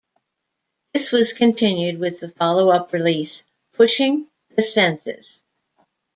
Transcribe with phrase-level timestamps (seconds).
[0.93, 5.43] This was continued with the follow-up release "Pushing The Senses".